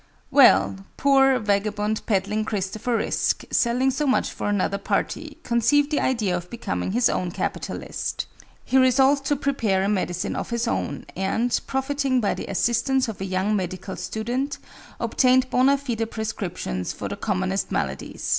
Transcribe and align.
Well! 0.31 0.77
poor, 0.97 1.37
vagabond, 1.37 2.03
peddling 2.07 2.43
Christopher 2.43 2.97
Risk, 2.97 3.43
selling 3.51 3.91
so 3.91 4.07
much 4.07 4.31
for 4.31 4.49
another 4.49 4.79
party, 4.79 5.37
conceived 5.43 5.91
the 5.91 5.99
idea 5.99 6.35
of 6.35 6.49
becoming 6.49 6.93
his 6.93 7.07
own 7.07 7.29
capitalist. 7.29 8.25
He 8.65 8.79
resolved 8.79 9.25
to 9.25 9.35
prepare 9.35 9.83
a 9.83 9.87
medicine 9.87 10.35
of 10.35 10.49
his 10.49 10.67
own; 10.67 11.05
and, 11.15 11.59
profiting 11.67 12.19
by 12.19 12.33
the 12.33 12.47
assistance 12.47 13.07
of 13.07 13.21
a 13.21 13.25
young 13.25 13.55
medical 13.55 13.95
student, 13.95 14.57
obtained 14.99 15.51
bona 15.51 15.77
fide 15.77 16.09
prescriptions 16.09 16.91
for 16.93 17.07
the 17.07 17.15
commonest 17.15 17.71
maladies. 17.71 18.27